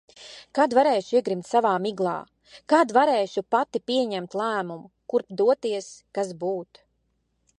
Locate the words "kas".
6.19-6.35